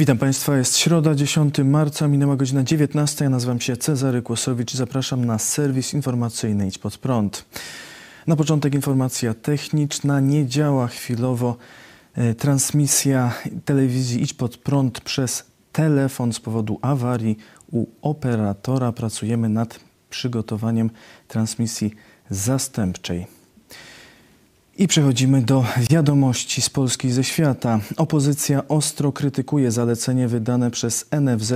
Witam 0.00 0.18
Państwa, 0.18 0.56
jest 0.56 0.76
środa, 0.76 1.14
10 1.14 1.58
marca, 1.58 2.08
minęła 2.08 2.36
godzina 2.36 2.64
19. 2.64 3.24
Ja 3.24 3.30
nazywam 3.30 3.60
się 3.60 3.76
Cezary 3.76 4.22
Kłosowicz 4.22 4.74
i 4.74 4.76
zapraszam 4.76 5.24
na 5.24 5.38
serwis 5.38 5.94
informacyjny 5.94 6.68
Idź 6.68 6.78
Pod 6.78 6.98
Prąd. 6.98 7.44
Na 8.26 8.36
początek 8.36 8.74
informacja 8.74 9.34
techniczna. 9.34 10.20
Nie 10.20 10.46
działa 10.46 10.86
chwilowo 10.86 11.56
e, 12.14 12.34
transmisja 12.34 13.34
telewizji 13.64 14.22
Idź 14.22 14.34
Pod 14.34 14.56
Prąd 14.56 15.00
przez 15.00 15.44
telefon 15.72 16.32
z 16.32 16.40
powodu 16.40 16.78
awarii 16.82 17.38
u 17.72 17.86
operatora. 18.02 18.92
Pracujemy 18.92 19.48
nad 19.48 19.80
przygotowaniem 20.10 20.90
transmisji 21.28 21.94
zastępczej. 22.30 23.39
I 24.80 24.88
przechodzimy 24.88 25.42
do 25.42 25.64
wiadomości 25.90 26.62
z 26.62 26.70
Polski 26.70 27.10
ze 27.10 27.24
świata. 27.24 27.80
Opozycja 27.96 28.68
ostro 28.68 29.12
krytykuje 29.12 29.70
zalecenie 29.70 30.28
wydane 30.28 30.70
przez 30.70 31.06
NFZ 31.20 31.52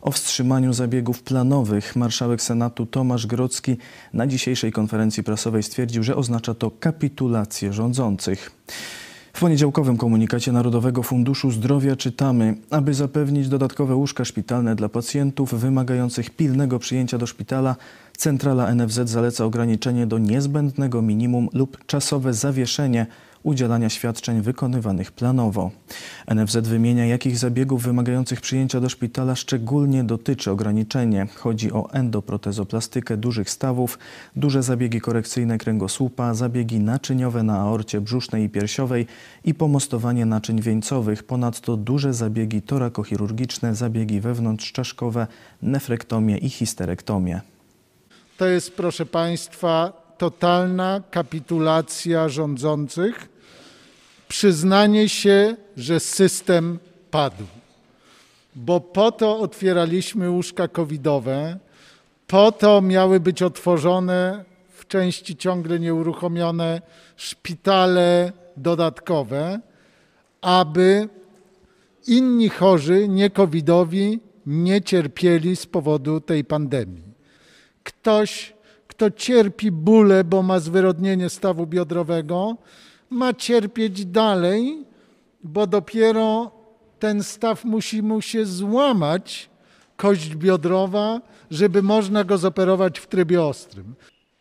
o 0.00 0.10
wstrzymaniu 0.10 0.72
zabiegów 0.72 1.22
planowych. 1.22 1.96
Marszałek 1.96 2.42
Senatu 2.42 2.86
Tomasz 2.86 3.26
Grodzki 3.26 3.76
na 4.12 4.26
dzisiejszej 4.26 4.72
konferencji 4.72 5.22
prasowej 5.22 5.62
stwierdził, 5.62 6.02
że 6.02 6.16
oznacza 6.16 6.54
to 6.54 6.70
kapitulację 6.70 7.72
rządzących. 7.72 8.50
W 9.36 9.40
poniedziałkowym 9.40 9.96
komunikacie 9.96 10.52
Narodowego 10.52 11.02
Funduszu 11.02 11.50
Zdrowia 11.50 11.96
czytamy, 11.96 12.56
aby 12.70 12.94
zapewnić 12.94 13.48
dodatkowe 13.48 13.94
łóżka 13.94 14.24
szpitalne 14.24 14.76
dla 14.76 14.88
pacjentów 14.88 15.54
wymagających 15.54 16.30
pilnego 16.30 16.78
przyjęcia 16.78 17.18
do 17.18 17.26
szpitala, 17.26 17.76
centrala 18.16 18.74
NFZ 18.74 19.00
zaleca 19.04 19.44
ograniczenie 19.44 20.06
do 20.06 20.18
niezbędnego 20.18 21.02
minimum 21.02 21.48
lub 21.52 21.86
czasowe 21.86 22.34
zawieszenie 22.34 23.06
udzielania 23.46 23.88
świadczeń 23.88 24.40
wykonywanych 24.42 25.12
planowo. 25.12 25.70
NFZ 26.34 26.56
wymienia, 26.56 27.06
jakich 27.06 27.38
zabiegów 27.38 27.82
wymagających 27.82 28.40
przyjęcia 28.40 28.80
do 28.80 28.88
szpitala 28.88 29.36
szczególnie 29.36 30.04
dotyczy 30.04 30.50
ograniczenie. 30.50 31.26
Chodzi 31.34 31.72
o 31.72 31.92
endoprotezoplastykę 31.92 33.16
dużych 33.16 33.50
stawów, 33.50 33.98
duże 34.36 34.62
zabiegi 34.62 35.00
korekcyjne 35.00 35.58
kręgosłupa, 35.58 36.34
zabiegi 36.34 36.80
naczyniowe 36.80 37.42
na 37.42 37.58
aorcie 37.58 38.00
brzusznej 38.00 38.44
i 38.44 38.48
piersiowej 38.48 39.06
i 39.44 39.54
pomostowanie 39.54 40.26
naczyń 40.26 40.60
wieńcowych, 40.60 41.24
ponadto 41.24 41.76
duże 41.76 42.14
zabiegi 42.14 42.62
torakochirurgiczne, 42.62 43.74
zabiegi 43.74 44.20
wewnątrzczaszkowe, 44.20 45.26
nefrektomię 45.62 46.38
i 46.38 46.50
histerektomię. 46.50 47.40
To 48.36 48.46
jest, 48.46 48.76
proszę 48.76 49.06
Państwa, 49.06 49.92
totalna 50.18 51.02
kapitulacja 51.10 52.28
rządzących 52.28 53.35
przyznanie 54.28 55.08
się, 55.08 55.56
że 55.76 56.00
system 56.00 56.78
padł. 57.10 57.44
Bo 58.54 58.80
po 58.80 59.12
to 59.12 59.38
otwieraliśmy 59.38 60.30
łóżka 60.30 60.68
covidowe, 60.68 61.58
po 62.26 62.52
to 62.52 62.82
miały 62.82 63.20
być 63.20 63.42
otworzone 63.42 64.44
w 64.68 64.86
części 64.86 65.36
ciągle 65.36 65.80
nieuruchomione 65.80 66.82
szpitale 67.16 68.32
dodatkowe, 68.56 69.60
aby 70.40 71.08
inni 72.06 72.48
chorzy, 72.48 73.08
nie 73.08 73.30
covidowi, 73.30 74.20
nie 74.46 74.82
cierpieli 74.82 75.56
z 75.56 75.66
powodu 75.66 76.20
tej 76.20 76.44
pandemii. 76.44 77.02
Ktoś, 77.84 78.54
kto 78.88 79.10
cierpi 79.10 79.70
bóle, 79.70 80.24
bo 80.24 80.42
ma 80.42 80.60
zwyrodnienie 80.60 81.28
stawu 81.30 81.66
biodrowego, 81.66 82.56
ma 83.10 83.34
cierpieć 83.34 84.06
dalej, 84.06 84.84
bo 85.42 85.66
dopiero 85.66 86.50
ten 86.98 87.22
staw 87.22 87.64
musi 87.64 88.02
mu 88.02 88.22
się 88.22 88.46
złamać, 88.46 89.50
kość 89.96 90.36
biodrowa, 90.36 91.20
żeby 91.50 91.82
można 91.82 92.24
go 92.24 92.38
zoperować 92.38 92.98
w 92.98 93.06
trybie 93.06 93.42
ostrym. 93.42 93.94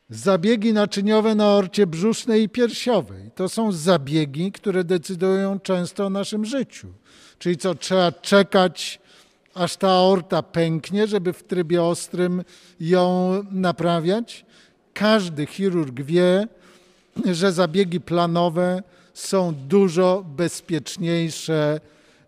Zabiegi 0.09 0.74
naczyniowe 0.74 1.36
na 1.36 1.48
orcie 1.48 1.88
brzusznej 1.88 2.44
i 2.44 2.50
piersiowej 2.50 3.31
to 3.36 3.50
są 3.50 3.72
zabiegi, 3.72 4.52
które 4.52 4.84
decydują 4.84 5.59
często 5.59 6.06
o 6.06 6.09
naszym 6.09 6.46
życiu. 6.46 6.88
Czyli 7.40 7.58
co, 7.58 7.75
trzeba 7.75 8.12
czekać, 8.12 9.00
aż 9.54 9.78
ta 9.78 9.90
aorta 9.90 10.44
pęknie, 10.44 11.08
żeby 11.08 11.34
w 11.34 11.44
trybie 11.44 11.84
ostrym 11.84 12.44
ją 12.80 13.31
naprawiać. 13.52 14.46
Każdy 14.94 15.46
chirurg 15.46 16.02
wie, 16.02 16.48
że 17.31 17.52
zabiegi 17.52 18.02
planowe 18.02 18.84
są 19.14 19.53
dużo 19.68 20.26
bezpieczniejsze 20.38 21.80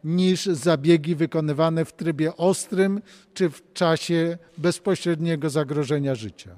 niż 0.04 0.46
zabiegi 0.46 1.16
wykonywane 1.16 1.86
w 1.86 1.94
trybie 1.94 2.38
ostrym 2.38 3.02
czy 3.34 3.50
w 3.50 3.74
czasie 3.74 4.38
bezpośredniego 4.58 5.50
zagrożenia 5.50 6.16
życia. 6.16 6.56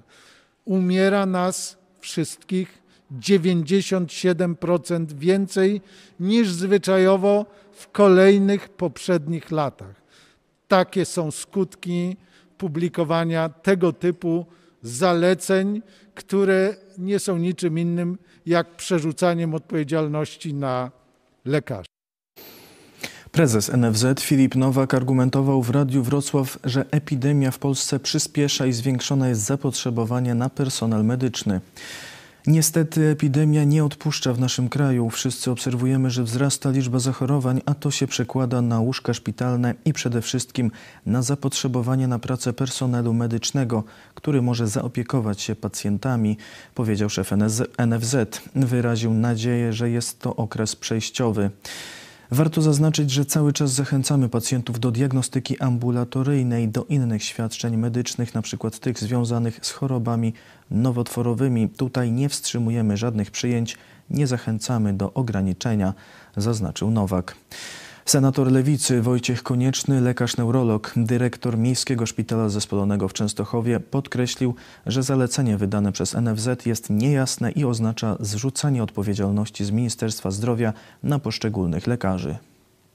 Umiera 0.65 1.25
nas 1.25 1.77
wszystkich 1.99 2.79
97% 3.19 5.13
więcej 5.13 5.81
niż 6.19 6.51
zwyczajowo 6.51 7.45
w 7.71 7.91
kolejnych 7.91 8.69
poprzednich 8.69 9.51
latach. 9.51 9.95
Takie 10.67 11.05
są 11.05 11.31
skutki 11.31 12.17
publikowania 12.57 13.49
tego 13.49 13.93
typu 13.93 14.45
zaleceń, 14.81 15.81
które 16.15 16.75
nie 16.97 17.19
są 17.19 17.37
niczym 17.37 17.79
innym 17.79 18.17
jak 18.45 18.75
przerzucaniem 18.75 19.53
odpowiedzialności 19.53 20.53
na 20.53 20.91
lekarzy. 21.45 21.89
Prezes 23.31 23.71
NFZ 23.73 24.05
Filip 24.19 24.55
Nowak 24.55 24.93
argumentował 24.93 25.63
w 25.63 25.69
Radiu 25.69 26.03
Wrocław, 26.03 26.59
że 26.63 26.85
epidemia 26.91 27.51
w 27.51 27.59
Polsce 27.59 27.99
przyspiesza 27.99 28.65
i 28.65 28.73
zwiększone 28.73 29.29
jest 29.29 29.41
zapotrzebowanie 29.41 30.35
na 30.35 30.49
personel 30.49 31.05
medyczny. 31.05 31.61
Niestety 32.47 33.05
epidemia 33.05 33.63
nie 33.63 33.85
odpuszcza 33.85 34.33
w 34.33 34.39
naszym 34.39 34.69
kraju. 34.69 35.09
Wszyscy 35.09 35.51
obserwujemy, 35.51 36.09
że 36.09 36.23
wzrasta 36.23 36.69
liczba 36.69 36.99
zachorowań, 36.99 37.61
a 37.65 37.73
to 37.73 37.91
się 37.91 38.07
przekłada 38.07 38.61
na 38.61 38.79
łóżka 38.79 39.13
szpitalne 39.13 39.75
i 39.85 39.93
przede 39.93 40.21
wszystkim 40.21 40.71
na 41.05 41.21
zapotrzebowanie 41.21 42.07
na 42.07 42.19
pracę 42.19 42.53
personelu 42.53 43.13
medycznego, 43.13 43.83
który 44.15 44.41
może 44.41 44.67
zaopiekować 44.67 45.41
się 45.41 45.55
pacjentami, 45.55 46.37
powiedział 46.75 47.09
szef 47.09 47.31
NFZ. 47.87 48.15
Wyraził 48.55 49.13
nadzieję, 49.13 49.73
że 49.73 49.89
jest 49.89 50.19
to 50.19 50.35
okres 50.35 50.75
przejściowy. 50.75 51.49
Warto 52.31 52.61
zaznaczyć, 52.61 53.11
że 53.11 53.25
cały 53.25 53.53
czas 53.53 53.71
zachęcamy 53.71 54.29
pacjentów 54.29 54.79
do 54.79 54.91
diagnostyki 54.91 55.59
ambulatoryjnej, 55.59 56.67
do 56.67 56.85
innych 56.85 57.23
świadczeń 57.23 57.77
medycznych, 57.77 58.35
np. 58.35 58.71
tych 58.71 58.99
związanych 58.99 59.59
z 59.61 59.71
chorobami 59.71 60.33
nowotworowymi. 60.71 61.69
Tutaj 61.69 62.11
nie 62.11 62.29
wstrzymujemy 62.29 62.97
żadnych 62.97 63.31
przyjęć, 63.31 63.77
nie 64.09 64.27
zachęcamy 64.27 64.93
do 64.93 65.13
ograniczenia, 65.13 65.93
zaznaczył 66.37 66.91
Nowak. 66.91 67.35
Senator 68.09 68.51
Lewicy 68.51 69.01
Wojciech 69.01 69.43
Konieczny, 69.43 70.01
lekarz 70.01 70.37
neurolog, 70.37 70.93
dyrektor 70.95 71.57
Miejskiego 71.57 72.05
Szpitala 72.05 72.49
Zespolonego 72.49 73.07
w 73.07 73.13
Częstochowie 73.13 73.79
podkreślił, 73.79 74.55
że 74.85 75.03
zalecenie 75.03 75.57
wydane 75.57 75.91
przez 75.91 76.13
NFZ 76.13 76.65
jest 76.65 76.89
niejasne 76.89 77.51
i 77.51 77.65
oznacza 77.65 78.17
zrzucanie 78.19 78.83
odpowiedzialności 78.83 79.65
z 79.65 79.71
Ministerstwa 79.71 80.31
Zdrowia 80.31 80.73
na 81.03 81.19
poszczególnych 81.19 81.87
lekarzy. 81.87 82.37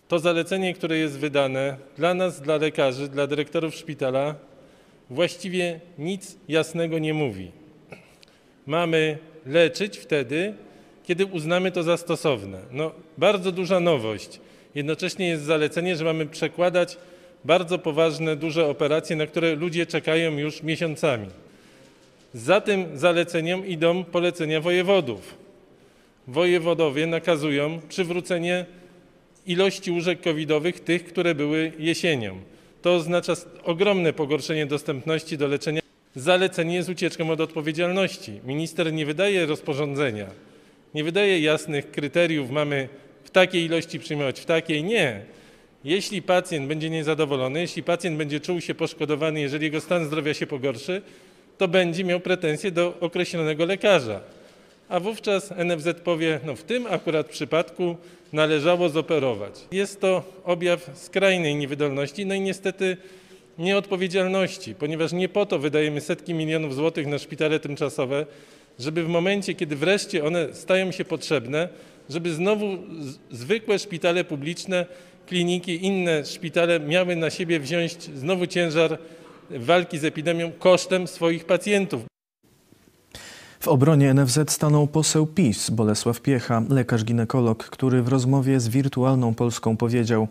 To 0.08 0.18
zalecenie, 0.18 0.74
które 0.74 0.98
jest 0.98 1.18
wydane 1.18 1.76
dla 1.96 2.14
nas, 2.14 2.40
dla 2.40 2.56
lekarzy, 2.56 3.08
dla 3.08 3.26
dyrektorów 3.26 3.74
szpitala, 3.74 4.34
właściwie 5.10 5.80
nic 5.98 6.36
jasnego 6.48 6.98
nie 6.98 7.14
mówi. 7.14 7.50
Mamy 8.66 9.18
leczyć 9.46 9.98
wtedy, 9.98 10.54
kiedy 11.04 11.26
uznamy 11.26 11.72
to 11.72 11.82
za 11.82 11.96
stosowne. 11.96 12.58
No, 12.70 12.90
bardzo 13.18 13.52
duża 13.52 13.80
nowość. 13.80 14.40
Jednocześnie 14.74 15.28
jest 15.28 15.44
zalecenie, 15.44 15.96
że 15.96 16.04
mamy 16.04 16.26
przekładać 16.26 16.96
bardzo 17.44 17.78
poważne, 17.78 18.36
duże 18.36 18.66
operacje, 18.66 19.16
na 19.16 19.26
które 19.26 19.54
ludzie 19.54 19.86
czekają 19.86 20.38
już 20.38 20.62
miesiącami. 20.62 21.26
Za 22.34 22.60
tym 22.60 22.98
zaleceniem 22.98 23.66
idą 23.66 24.04
polecenia 24.04 24.60
wojewodów. 24.60 25.34
Wojewodowie 26.28 27.06
nakazują 27.06 27.80
przywrócenie 27.88 28.66
ilości 29.46 29.90
łóżek 29.90 30.20
covidowych, 30.20 30.80
tych, 30.80 31.04
które 31.04 31.34
były 31.34 31.72
jesienią. 31.78 32.38
To 32.82 32.94
oznacza 32.94 33.32
ogromne 33.64 34.12
pogorszenie 34.12 34.66
dostępności 34.66 35.38
do 35.38 35.46
leczenia. 35.46 35.80
Zalecenie 36.16 36.74
jest 36.74 36.88
ucieczką 36.88 37.30
od 37.30 37.40
odpowiedzialności. 37.40 38.40
Minister 38.44 38.92
nie 38.92 39.06
wydaje 39.06 39.46
rozporządzenia, 39.46 40.26
nie 40.94 41.04
wydaje 41.04 41.40
jasnych 41.40 41.90
kryteriów. 41.90 42.50
Mamy 42.50 42.88
w 43.24 43.30
takiej 43.30 43.64
ilości 43.64 43.98
przyjmować, 43.98 44.40
w 44.40 44.44
takiej 44.44 44.84
nie. 44.84 45.20
Jeśli 45.84 46.22
pacjent 46.22 46.66
będzie 46.66 46.90
niezadowolony, 46.90 47.60
jeśli 47.60 47.82
pacjent 47.82 48.16
będzie 48.16 48.40
czuł 48.40 48.60
się 48.60 48.74
poszkodowany, 48.74 49.40
jeżeli 49.40 49.64
jego 49.64 49.80
stan 49.80 50.06
zdrowia 50.06 50.34
się 50.34 50.46
pogorszy, 50.46 51.02
to 51.58 51.68
będzie 51.68 52.04
miał 52.04 52.20
pretensje 52.20 52.70
do 52.70 52.94
określonego 53.00 53.64
lekarza. 53.64 54.20
a 54.88 55.00
wówczas 55.00 55.50
NFZ 55.50 56.00
powie, 56.04 56.40
no 56.44 56.56
w 56.56 56.62
tym 56.62 56.86
akurat 56.86 57.28
przypadku 57.28 57.96
należało 58.32 58.88
zoperować. 58.88 59.54
Jest 59.72 60.00
to 60.00 60.22
objaw 60.44 60.90
skrajnej 60.94 61.56
niewydolności, 61.56 62.26
no 62.26 62.34
i 62.34 62.40
niestety 62.40 62.96
nieodpowiedzialności, 63.58 64.74
ponieważ 64.74 65.12
nie 65.12 65.28
po 65.28 65.46
to 65.46 65.58
wydajemy 65.58 66.00
setki 66.00 66.34
milionów 66.34 66.74
złotych 66.74 67.06
na 67.06 67.18
szpitale 67.18 67.60
tymczasowe, 67.60 68.26
żeby 68.78 69.04
w 69.04 69.08
momencie, 69.08 69.54
kiedy 69.54 69.76
wreszcie 69.76 70.24
one 70.24 70.54
stają 70.54 70.92
się 70.92 71.04
potrzebne, 71.04 71.68
żeby 72.10 72.34
znowu 72.34 72.66
zwykłe 73.30 73.78
szpitale 73.78 74.24
publiczne, 74.24 74.86
kliniki, 75.26 75.86
inne 75.86 76.24
szpitale 76.24 76.80
miały 76.80 77.16
na 77.16 77.30
siebie 77.30 77.60
wziąć 77.60 77.92
znowu 78.02 78.46
ciężar 78.46 78.98
walki 79.50 79.98
z 79.98 80.04
epidemią 80.04 80.52
kosztem 80.52 81.06
swoich 81.06 81.44
pacjentów. 81.44 82.02
W 83.60 83.68
obronie 83.68 84.14
NFZ 84.14 84.38
stanął 84.50 84.86
poseł 84.86 85.26
PiS 85.26 85.70
Bolesław 85.70 86.20
Piecha, 86.20 86.62
lekarz-ginekolog, 86.68 87.56
który 87.56 88.02
w 88.02 88.08
rozmowie 88.08 88.60
z 88.60 88.68
wirtualną 88.68 89.34
Polską 89.34 89.76
powiedział: 89.76 90.28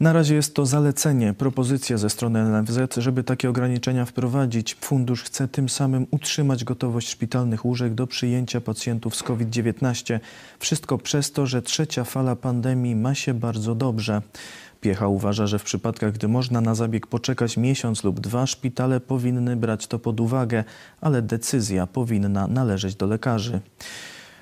Na 0.00 0.12
razie 0.12 0.34
jest 0.34 0.54
to 0.54 0.66
zalecenie, 0.66 1.34
propozycja 1.34 1.98
ze 1.98 2.10
strony 2.10 2.62
NFZ, 2.62 2.78
żeby 2.96 3.24
takie 3.24 3.50
ograniczenia 3.50 4.04
wprowadzić. 4.04 4.76
Fundusz 4.80 5.22
chce 5.22 5.48
tym 5.48 5.68
samym 5.68 6.06
utrzymać 6.10 6.64
gotowość 6.64 7.08
szpitalnych 7.08 7.64
łóżek 7.64 7.94
do 7.94 8.06
przyjęcia 8.06 8.60
pacjentów 8.60 9.16
z 9.16 9.22
COVID-19. 9.22 10.20
Wszystko 10.58 10.98
przez 10.98 11.32
to, 11.32 11.46
że 11.46 11.62
trzecia 11.62 12.04
fala 12.04 12.36
pandemii 12.36 12.96
ma 12.96 13.14
się 13.14 13.34
bardzo 13.34 13.74
dobrze. 13.74 14.22
Piecha 14.80 15.08
uważa, 15.08 15.46
że 15.46 15.58
w 15.58 15.64
przypadkach, 15.64 16.12
gdy 16.12 16.28
można 16.28 16.60
na 16.60 16.74
zabieg 16.74 17.06
poczekać 17.06 17.56
miesiąc 17.56 18.04
lub 18.04 18.20
dwa, 18.20 18.46
szpitale 18.46 19.00
powinny 19.00 19.56
brać 19.56 19.86
to 19.86 19.98
pod 19.98 20.20
uwagę, 20.20 20.64
ale 21.00 21.22
decyzja 21.22 21.86
powinna 21.86 22.46
należeć 22.46 22.94
do 22.94 23.06
lekarzy. 23.06 23.60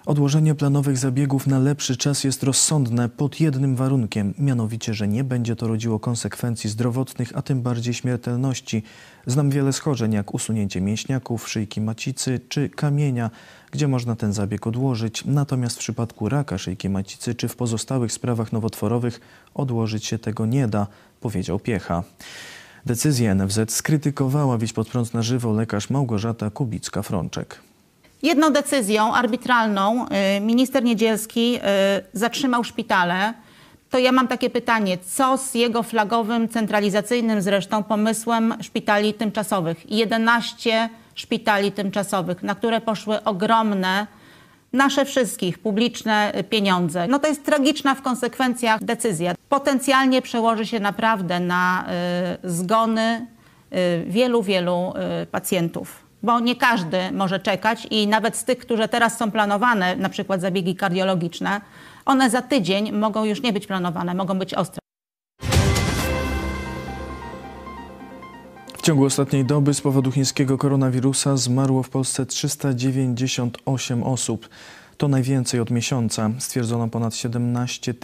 Odłożenie 0.07 0.55
planowych 0.55 0.99
zabiegów 0.99 1.47
na 1.47 1.59
lepszy 1.59 1.97
czas 1.97 2.25
jest 2.25 2.43
rozsądne 2.43 3.09
pod 3.09 3.41
jednym 3.41 3.77
warunkiem, 3.77 4.35
mianowicie, 4.39 4.95
że 4.95 5.09
nie 5.09 5.25
będzie 5.25 5.57
to 5.57 5.69
rodziło 5.69 6.01
konsekwencji 6.01 6.71
zdrowotnych, 6.71 7.33
a 7.35 7.43
tym 7.43 7.63
bardziej 7.63 7.95
śmiertelności. 7.95 8.83
Znam 9.27 9.51
wiele 9.51 9.73
schorzeń, 9.73 10.13
jak 10.13 10.35
usunięcie 10.35 10.81
mięśniaków, 10.81 11.49
szyjki 11.49 11.81
macicy 11.81 12.41
czy 12.49 12.69
kamienia, 12.69 13.31
gdzie 13.71 13.89
można 13.89 14.17
ten 14.17 14.33
zabieg 14.33 14.67
odłożyć. 14.67 15.25
Natomiast 15.25 15.77
w 15.77 15.79
przypadku 15.79 16.29
raka 16.29 16.59
szyjki 16.59 16.89
macicy 16.89 17.35
czy 17.35 17.49
w 17.49 17.57
pozostałych 17.57 18.13
sprawach 18.13 18.53
nowotworowych 18.53 19.21
odłożyć 19.55 20.05
się 20.05 20.19
tego 20.19 20.47
nie 20.47 20.69
da, 20.69 20.87
powiedział 21.21 21.59
Piecha. 21.59 22.03
Decyzję 22.87 23.35
NFZ 23.35 23.73
skrytykowała 23.73 24.59
Wić 24.59 24.73
pod 24.73 24.89
prąd 24.89 25.15
na 25.15 25.23
żywo 25.23 25.53
lekarz 25.53 25.91
Małgorzata 25.91 26.51
Kubicka-Frączek. 26.51 27.74
Jedną 28.25 28.51
decyzją 28.51 29.15
arbitralną 29.15 30.07
y, 30.37 30.41
minister 30.41 30.85
Niedzielski 30.85 31.57
y, 31.57 31.61
zatrzymał 32.13 32.65
szpitale. 32.65 33.35
To 33.91 33.99
ja 33.99 34.13
mam 34.13 34.29
takie 34.29 34.51
pytanie, 34.51 34.99
co 34.99 35.39
z 35.39 35.55
jego 35.55 35.83
flagowym, 35.83 36.49
centralizacyjnym 36.49 37.43
zresztą 37.43 37.83
pomysłem 37.83 38.55
szpitali 38.61 39.15
tymczasowych? 39.15 39.91
11 39.91 40.89
szpitali 41.15 41.73
tymczasowych, 41.73 42.43
na 42.43 42.55
które 42.55 42.81
poszły 42.81 43.25
ogromne, 43.25 44.07
nasze 44.73 45.05
wszystkich 45.05 45.59
publiczne 45.59 46.33
y, 46.39 46.45
pieniądze. 46.45 47.07
No 47.09 47.19
to 47.19 47.29
jest 47.29 47.45
tragiczna 47.45 47.95
w 47.95 48.03
konsekwencjach 48.03 48.85
decyzja. 48.85 49.35
Potencjalnie 49.49 50.23
przełoży 50.23 50.67
się 50.67 50.81
naprawdę 50.81 51.41
na 51.41 51.85
y, 52.45 52.51
zgony 52.51 53.27
y, 53.73 54.05
wielu, 54.07 54.43
wielu 54.43 54.93
y, 55.23 55.27
pacjentów 55.27 56.04
bo 56.25 56.41
nie 56.41 56.57
każdy 56.57 57.13
może 57.13 57.41
czekać 57.41 57.87
i 57.91 58.07
nawet 58.07 58.37
z 58.37 58.45
tych, 58.45 58.59
które 58.59 58.89
teraz 58.89 59.19
są 59.19 59.31
planowane, 59.31 59.97
na 59.97 60.09
przykład 60.09 60.41
zabiegi 60.41 60.75
kardiologiczne, 60.77 61.61
one 62.07 62.31
za 62.31 62.43
tydzień 62.43 62.93
mogą 62.93 63.25
już 63.25 63.43
nie 63.43 63.53
być 63.53 63.67
planowane, 63.67 64.15
mogą 64.15 64.39
być 64.39 64.55
ostre. 64.55 64.79
W 68.79 68.83
ciągu 68.83 69.05
ostatniej 69.05 69.45
doby 69.45 69.75
z 69.75 69.81
powodu 69.81 70.13
chińskiego 70.13 70.59
koronawirusa 70.59 71.37
zmarło 71.37 71.83
w 71.83 71.89
Polsce 71.89 72.27
398 72.27 74.03
osób. 74.03 74.49
To 74.99 75.09
najwięcej 75.09 75.61
od 75.61 75.71
miesiąca. 75.71 76.31
Stwierdzono 76.39 76.89
ponad 76.89 77.15
17 77.15 77.95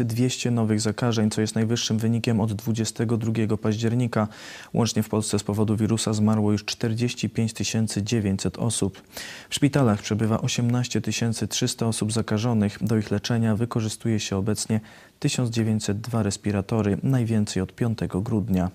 200 0.00 0.50
nowych 0.50 0.80
zakażeń, 0.80 1.30
co 1.30 1.40
jest 1.40 1.54
najwyższym 1.54 1.98
wynikiem 1.98 2.40
od 2.40 2.52
22 2.52 3.56
października. 3.56 4.28
Łącznie 4.74 5.02
w 5.02 5.08
Polsce 5.08 5.38
z 5.38 5.42
powodu 5.42 5.76
wirusa 5.76 6.12
zmarło 6.12 6.52
już 6.52 6.64
45 6.64 7.52
900 8.02 8.58
osób. 8.58 9.02
W 9.50 9.54
szpitalach 9.54 10.02
przebywa 10.02 10.40
18 10.40 11.00
300 11.48 11.86
osób 11.86 12.12
zakażonych. 12.12 12.78
Do 12.80 12.96
ich 12.96 13.10
leczenia 13.10 13.56
wykorzystuje 13.56 14.20
się 14.20 14.36
obecnie 14.36 14.80
1902 15.18 16.22
respiratory, 16.22 16.98
najwięcej 17.02 17.62
od 17.62 17.72
5 17.72 17.98
grudnia. 18.08 18.70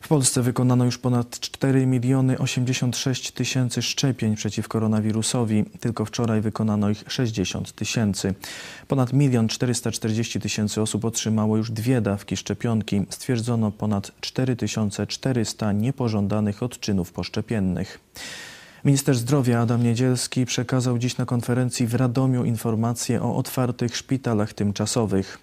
W 0.00 0.08
Polsce 0.08 0.42
wykonano 0.42 0.84
już 0.84 0.98
ponad 0.98 1.40
4 1.40 1.86
miliony 1.86 2.38
86 2.38 3.32
tysięcy 3.32 3.82
szczepień 3.82 4.36
przeciw 4.36 4.68
koronawirusowi. 4.68 5.64
Tylko 5.80 6.04
wczoraj 6.04 6.40
wykonano 6.40 6.90
ich 6.90 7.04
60 7.08 7.72
tysięcy. 7.72 8.34
Ponad 8.88 9.12
1 9.12 9.48
440 9.48 10.40
tysięcy 10.40 10.82
osób 10.82 11.04
otrzymało 11.04 11.56
już 11.56 11.70
dwie 11.70 12.00
dawki 12.00 12.36
szczepionki. 12.36 13.02
Stwierdzono 13.10 13.70
ponad 13.70 14.12
4400 14.20 15.72
niepożądanych 15.72 16.62
odczynów 16.62 17.12
poszczepiennych. 17.12 18.00
Minister 18.84 19.14
zdrowia 19.14 19.60
Adam 19.60 19.82
Niedzielski 19.82 20.46
przekazał 20.46 20.98
dziś 20.98 21.16
na 21.16 21.26
konferencji 21.26 21.86
w 21.86 21.94
Radomiu 21.94 22.44
informacje 22.44 23.22
o 23.22 23.36
otwartych 23.36 23.96
szpitalach 23.96 24.52
tymczasowych. 24.52 25.38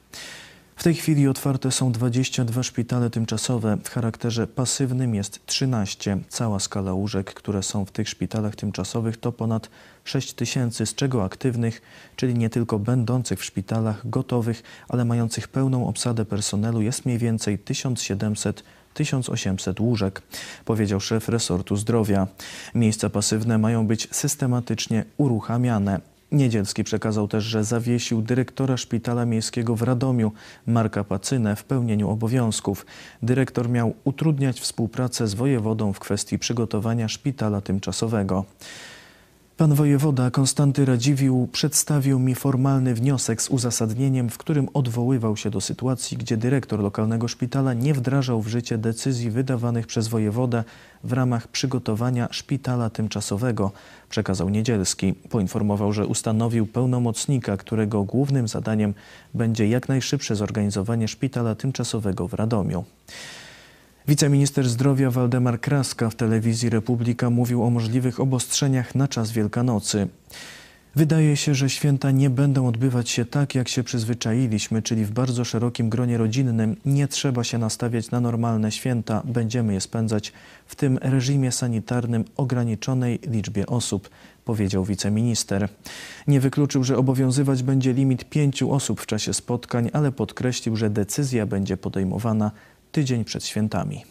W 0.76 0.84
tej 0.84 0.96
chwili 0.96 1.28
otwarte 1.28 1.72
są 1.72 1.92
22 1.92 2.64
szpitale 2.64 3.10
tymczasowe. 3.10 3.78
W 3.84 3.90
charakterze 3.90 4.48
pasywnym 4.48 5.16
jest 5.16 5.46
13. 5.46 6.18
Cała 6.30 6.60
skala 6.60 6.94
łóżek, 6.94 7.34
które 7.34 7.64
są 7.64 7.86
w 7.86 7.92
tych 7.92 8.10
szpitalach 8.10 8.56
tymczasowych 8.56 9.18
to 9.18 9.32
ponad 9.32 9.70
6 10.04 10.34
tysięcy, 10.34 10.86
z 10.86 10.96
czego 10.96 11.24
aktywnych, 11.24 11.82
czyli 12.16 12.34
nie 12.34 12.50
tylko 12.50 12.80
będących 12.80 13.40
w 13.40 13.44
szpitalach 13.44 14.10
gotowych, 14.10 14.64
ale 14.90 15.06
mających 15.06 15.48
pełną 15.48 15.88
obsadę 15.88 16.26
personelu 16.26 16.82
jest 16.82 17.06
mniej 17.06 17.18
więcej 17.18 17.60
1700 17.60 18.64
1800 18.94 19.80
łóżek, 19.80 20.22
powiedział 20.66 21.00
szef 21.00 21.30
resortu 21.30 21.76
zdrowia. 21.76 22.28
Miejsca 22.76 23.10
pasywne 23.10 23.58
mają 23.58 23.88
być 23.88 24.08
systematycznie 24.12 25.06
uruchamiane. 25.18 26.15
Niedzielski 26.32 26.84
przekazał 26.84 27.28
też, 27.28 27.44
że 27.44 27.64
zawiesił 27.64 28.22
dyrektora 28.22 28.78
szpitala 28.78 29.26
miejskiego 29.26 29.76
w 29.76 29.82
Radomiu, 29.82 30.32
Marka 30.68 31.04
Pacynę, 31.04 31.56
w 31.56 31.64
pełnieniu 31.64 32.10
obowiązków. 32.10 32.86
Dyrektor 33.24 33.70
miał 33.70 33.94
utrudniać 34.04 34.60
współpracę 34.60 35.28
z 35.28 35.34
wojewodą 35.34 35.94
w 35.94 36.00
kwestii 36.00 36.40
przygotowania 36.40 37.08
szpitala 37.08 37.62
tymczasowego. 37.62 38.46
Pan 39.58 39.74
wojewoda 39.74 40.32
Konstanty 40.32 40.86
Radziwiłł 40.86 41.48
przedstawił 41.48 42.20
mi 42.20 42.36
formalny 42.36 42.94
wniosek 42.94 43.42
z 43.42 43.50
uzasadnieniem, 43.50 44.30
w 44.30 44.38
którym 44.38 44.68
odwoływał 44.74 45.38
się 45.38 45.50
do 45.50 45.62
sytuacji, 45.62 46.18
gdzie 46.18 46.38
dyrektor 46.38 46.80
lokalnego 46.80 47.28
szpitala 47.28 47.74
nie 47.74 47.94
wdrażał 47.94 48.42
w 48.42 48.48
życie 48.48 48.78
decyzji 48.78 49.32
wydawanych 49.32 49.88
przez 49.88 50.08
wojewodę 50.08 50.64
w 51.04 51.14
ramach 51.14 51.48
przygotowania 51.48 52.28
szpitala 52.32 52.90
tymczasowego, 52.90 53.72
przekazał 54.10 54.50
Niedzielski. 54.50 55.14
Poinformował, 55.14 55.94
że 55.94 56.08
ustanowił 56.08 56.68
pełnomocnika, 56.68 57.58
którego 57.58 58.04
głównym 58.04 58.48
zadaniem 58.48 58.94
będzie 59.34 59.68
jak 59.68 59.90
najszybsze 59.90 60.36
zorganizowanie 60.36 61.08
szpitala 61.08 61.56
tymczasowego 61.56 62.28
w 62.28 62.34
Radomiu. 62.34 62.86
Wiceminister 64.08 64.70
zdrowia 64.70 65.12
Waldemar 65.12 65.62
Kraska 65.62 66.10
w 66.10 66.16
telewizji 66.16 66.70
Republika 66.70 67.30
mówił 67.30 67.64
o 67.64 67.70
możliwych 67.70 68.20
obostrzeniach 68.20 68.96
na 68.96 69.08
czas 69.08 69.32
Wielkanocy. 69.32 70.08
Wydaje 70.96 71.38
się, 71.38 71.56
że 71.56 71.70
święta 71.70 72.12
nie 72.12 72.30
będą 72.30 72.68
odbywać 72.68 73.10
się 73.10 73.26
tak, 73.26 73.56
jak 73.56 73.68
się 73.68 73.84
przyzwyczailiśmy, 73.84 74.82
czyli 74.82 75.06
w 75.06 75.12
bardzo 75.12 75.46
szerokim 75.46 75.90
gronie 75.90 76.18
rodzinnym. 76.18 76.76
Nie 76.86 77.08
trzeba 77.08 77.44
się 77.44 77.58
nastawiać 77.58 78.12
na 78.12 78.20
normalne 78.20 78.72
święta, 78.72 79.22
będziemy 79.26 79.74
je 79.74 79.82
spędzać 79.82 80.34
w 80.66 80.76
tym 80.76 80.98
reżimie 81.02 81.52
sanitarnym 81.52 82.26
ograniczonej 82.38 83.20
liczbie 83.28 83.66
osób, 83.66 84.10
powiedział 84.46 84.86
wiceminister. 84.86 85.70
Nie 86.28 86.40
wykluczył, 86.40 86.84
że 86.84 86.98
obowiązywać 86.98 87.64
będzie 87.64 87.94
limit 87.94 88.30
pięciu 88.30 88.74
osób 88.74 89.02
w 89.02 89.06
czasie 89.06 89.34
spotkań, 89.34 89.90
ale 89.94 90.12
podkreślił, 90.12 90.76
że 90.76 90.90
decyzja 90.90 91.46
będzie 91.46 91.78
podejmowana 91.78 92.52
tydzień 92.96 93.24
przed 93.24 93.46
świętami. 93.46 94.06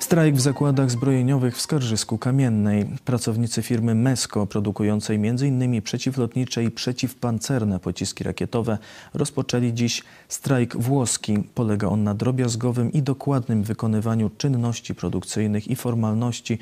Strajk 0.00 0.34
w 0.34 0.40
zakładach 0.40 0.90
zbrojeniowych 0.90 1.56
w 1.56 1.60
Skarżysku 1.60 2.18
Kamiennej. 2.18 2.86
Pracownicy 3.04 3.62
firmy 3.62 3.94
MESCO, 3.94 4.46
produkującej 4.46 5.16
m.in. 5.16 5.82
przeciwlotnicze 5.82 6.64
i 6.64 6.70
przeciwpancerne 6.70 7.80
pociski 7.80 8.24
rakietowe, 8.24 8.78
rozpoczęli 9.14 9.74
dziś 9.74 10.02
strajk 10.28 10.76
włoski. 10.76 11.38
Polega 11.54 11.88
on 11.88 12.04
na 12.04 12.14
drobiazgowym 12.14 12.92
i 12.92 13.02
dokładnym 13.02 13.62
wykonywaniu 13.62 14.30
czynności 14.38 14.94
produkcyjnych 14.94 15.68
i 15.68 15.76
formalności, 15.76 16.58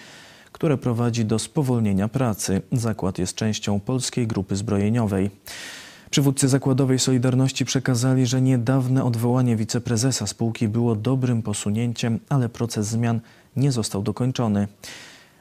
które 0.52 0.78
prowadzi 0.78 1.24
do 1.24 1.38
spowolnienia 1.38 2.08
pracy. 2.08 2.62
Zakład 2.72 3.18
jest 3.18 3.34
częścią 3.34 3.80
Polskiej 3.80 4.26
Grupy 4.26 4.56
Zbrojeniowej. 4.56 5.30
Przywódcy 6.10 6.48
zakładowej 6.48 6.98
Solidarności 6.98 7.64
przekazali, 7.64 8.26
że 8.26 8.42
niedawne 8.42 9.04
odwołanie 9.04 9.56
wiceprezesa 9.56 10.26
spółki 10.26 10.68
było 10.68 10.94
dobrym 10.94 11.42
posunięciem, 11.42 12.20
ale 12.28 12.48
proces 12.48 12.86
zmian 12.86 13.20
nie 13.56 13.72
został 13.72 14.02
dokończony. 14.02 14.68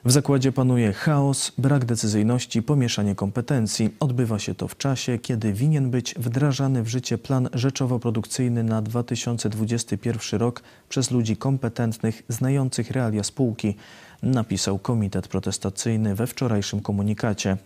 W 0.05 0.11
zakładzie 0.11 0.51
panuje 0.51 0.93
chaos, 0.93 1.51
brak 1.57 1.85
decyzyjności, 1.85 2.63
pomieszanie 2.63 3.15
kompetencji. 3.15 3.89
Odbywa 3.99 4.39
się 4.39 4.55
to 4.55 4.67
w 4.67 4.77
czasie, 4.77 5.19
kiedy 5.19 5.53
winien 5.53 5.89
być 5.89 6.15
wdrażany 6.17 6.83
w 6.83 6.87
życie 6.87 7.17
plan 7.17 7.49
rzeczowo-produkcyjny 7.53 8.63
na 8.63 8.81
2021 8.81 10.39
rok 10.39 10.63
przez 10.89 11.11
ludzi 11.11 11.37
kompetentnych, 11.37 12.23
znających 12.29 12.91
realia 12.91 13.23
spółki, 13.23 13.75
napisał 14.23 14.79
Komitet 14.79 15.27
Protestacyjny 15.27 16.15
we 16.15 16.27
wczorajszym 16.27 16.81
komunikacie. 16.81 17.57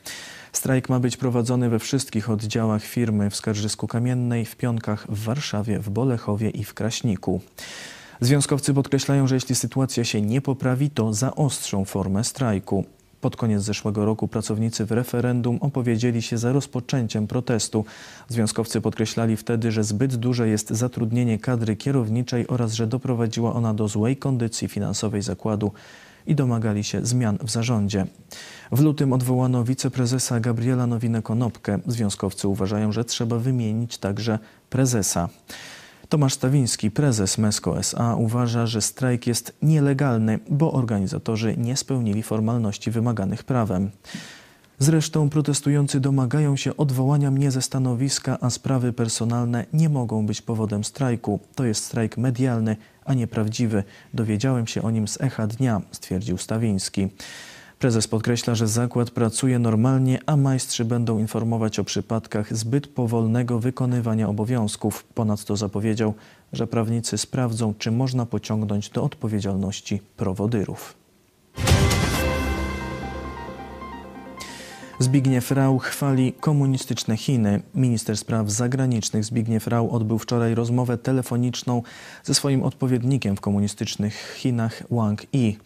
Strajk 0.53 0.89
ma 0.89 1.00
być 1.00 1.17
prowadzony 1.17 1.69
we 1.69 1.79
wszystkich 1.79 2.29
oddziałach 2.29 2.84
firmy 2.84 3.29
w 3.29 3.36
Skarżysku 3.36 3.88
Kamiennej, 3.88 4.46
w 4.46 4.55
Pionkach, 4.55 5.08
w 5.10 5.24
Warszawie, 5.24 5.79
w 5.79 5.89
Bolechowie 5.89 6.50
i 6.50 6.63
w 6.63 6.74
Kraśniku. 6.74 7.41
Związkowcy 8.22 8.74
podkreślają, 8.74 9.28
że 9.28 9.36
jeśli 9.36 9.56
sytuacja 9.56 10.04
się 10.04 10.22
nie 10.22 10.42
poprawi, 10.42 10.90
to 10.90 11.14
zaostrzą 11.14 11.86
formę 11.86 12.24
strajku. 12.24 12.86
Pod 13.22 13.36
koniec 13.36 13.64
zeszłego 13.64 14.06
roku 14.06 14.28
pracownicy 14.28 14.86
w 14.86 14.92
referendum 14.92 15.58
opowiedzieli 15.62 16.22
się 16.22 16.38
za 16.38 16.52
rozpoczęciem 16.52 17.28
protestu. 17.28 17.86
Związkowcy 18.28 18.82
podkreślali 18.82 19.38
wtedy, 19.38 19.72
że 19.72 19.84
zbyt 19.84 20.16
duże 20.16 20.48
jest 20.48 20.70
zatrudnienie 20.70 21.40
kadry 21.40 21.76
kierowniczej 21.76 22.48
oraz 22.48 22.74
że 22.74 22.88
doprowadziła 22.88 23.54
ona 23.54 23.74
do 23.74 23.88
złej 23.88 24.18
kondycji 24.18 24.68
finansowej 24.68 25.22
zakładu 25.22 25.72
i 26.28 26.36
domagali 26.36 26.84
się 26.84 27.06
zmian 27.06 27.38
w 27.42 27.52
zarządzie. 27.52 28.08
W 28.72 28.80
lutym 28.80 29.14
odwołano 29.14 29.64
wiceprezesa 29.64 30.40
Gabriela 30.40 30.88
Nowinę-Konopkę. 30.88 31.80
Związkowcy 31.88 32.48
uważają, 32.48 32.92
że 32.92 33.06
trzeba 33.06 33.38
wymienić 33.38 33.98
także 33.98 34.40
prezesa. 34.70 35.30
Tomasz 36.10 36.34
Stawiński, 36.34 36.92
prezes 36.92 37.38
MESCO 37.38 37.80
SA, 37.80 38.16
uważa, 38.16 38.66
że 38.68 38.82
strajk 38.82 39.28
jest 39.28 39.54
nielegalny, 39.62 40.39
bo 40.50 40.72
organizatorzy 40.72 41.58
nie 41.58 41.78
spełnili 41.78 42.24
formalności 42.24 42.92
wymaganych 42.92 43.44
prawem. 43.44 43.92
Zresztą 44.80 45.30
protestujący 45.30 46.00
domagają 46.00 46.56
się 46.56 46.78
odwołania 46.78 47.32
mnie 47.32 47.51
ze 47.51 47.62
stanowiska, 47.62 48.38
a 48.42 48.50
sprawy 48.50 48.94
personalne 48.94 49.66
nie 49.74 49.89
mogą 49.89 50.25
być 50.25 50.42
powodem 50.42 50.84
strajku. 50.84 51.39
To 51.56 51.66
jest 51.66 51.86
strajk 51.86 52.18
medialny, 52.18 52.78
a 53.06 53.13
nie 53.13 53.28
prawdziwy. 53.28 53.84
Dowiedziałem 54.13 54.68
się 54.68 54.82
o 54.82 54.92
nim 54.92 55.08
z 55.08 55.22
echa 55.22 55.48
dnia, 55.48 55.82
stwierdził 55.92 56.38
Stawiński. 56.38 57.08
Prezes 57.79 58.07
podkreśla, 58.07 58.55
że 58.55 58.67
zakład 58.67 59.12
pracuje 59.12 59.59
normalnie, 59.59 60.19
a 60.25 60.38
majstrzy 60.38 60.86
będą 60.86 61.19
informować 61.19 61.79
o 61.79 61.83
przypadkach 61.83 62.57
zbyt 62.57 62.88
powolnego 62.88 63.59
wykonywania 63.59 64.29
obowiązków. 64.29 65.03
Ponadto 65.03 65.55
zapowiedział, 65.55 66.13
że 66.53 66.67
prawnicy 66.67 67.17
sprawdzą, 67.17 67.74
czy 67.77 67.91
można 67.91 68.25
pociągnąć 68.25 68.89
do 68.89 69.03
odpowiedzialności 69.03 70.01
prowodyrów. 70.17 70.95
Zbigniew 75.00 75.51
Rau 75.51 75.79
chwali 75.79 76.33
komunistyczne 76.33 77.17
Chiny. 77.17 77.62
Minister 77.75 78.17
spraw 78.17 78.50
zagranicznych 78.50 79.25
Zbigniew 79.25 79.67
Rau 79.67 79.95
odbył 79.95 80.19
wczoraj 80.19 80.55
rozmowę 80.55 80.98
telefoniczną 80.98 81.83
ze 82.24 82.33
swoim 82.33 82.63
odpowiednikiem 82.63 83.36
w 83.36 83.41
komunistycznych 83.41 84.36
Chinach 84.38 84.83
Wang 84.91 85.33
Yi. 85.33 85.57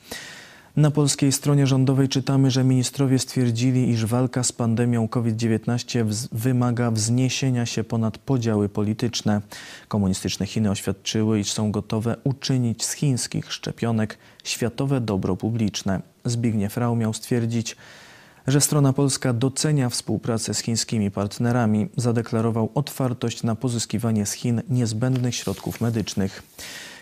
Na 0.75 0.92
polskiej 0.92 1.32
stronie 1.32 1.68
rządowej 1.68 2.10
czytamy, 2.10 2.51
że 2.51 2.63
ministrowie 2.63 3.20
stwierdzili, 3.20 3.89
iż 3.89 4.06
walka 4.06 4.44
z 4.44 4.51
pandemią 4.51 5.08
COVID-19 5.08 6.06
wymaga 6.32 6.92
wzniesienia 6.92 7.65
się 7.65 7.84
ponad 7.84 8.18
podziały 8.18 8.70
polityczne. 8.70 9.42
Komunistyczne 9.88 10.46
Chiny 10.46 10.72
oświadczyły, 10.72 11.39
iż 11.39 11.51
są 11.51 11.72
gotowe 11.72 12.15
uczynić 12.24 12.86
z 12.86 12.94
chińskich 12.94 13.53
szczepionek 13.53 14.18
światowe 14.44 15.01
dobro 15.01 15.36
publiczne. 15.36 16.01
Zbigniew 16.25 16.77
Rau 16.77 16.96
miał 16.96 17.13
stwierdzić, 17.13 17.75
że 18.48 18.62
strona 18.62 18.94
polska 18.94 19.34
docenia 19.34 19.89
współpracę 19.89 20.53
z 20.53 20.60
chińskimi 20.60 21.12
partnerami. 21.12 21.88
Zadeklarował 21.98 22.70
otwartość 22.75 23.44
na 23.44 23.56
pozyskiwanie 23.56 24.25
z 24.25 24.32
Chin 24.32 24.62
niezbędnych 24.70 25.36
środków 25.36 25.82
medycznych. 25.82 26.44